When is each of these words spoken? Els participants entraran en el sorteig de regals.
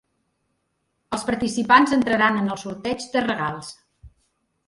Els 1.17 1.25
participants 1.27 1.93
entraran 1.97 2.41
en 2.41 2.49
el 2.55 2.59
sorteig 2.63 3.05
de 3.17 3.23
regals. 3.29 3.73